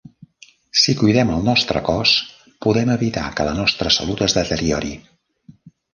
[0.83, 2.13] Si cuidem el nostre cos,
[2.67, 4.95] podem evitar que la nostra salut es deteriori.